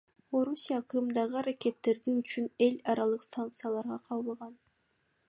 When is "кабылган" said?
4.09-4.61